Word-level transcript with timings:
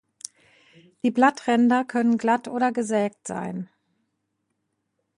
Die 1.03 1.11
Blattränder 1.11 1.85
können 1.85 2.17
glatt 2.17 2.47
oder 2.47 2.71
gesägt 2.71 3.27
sein. 3.27 3.69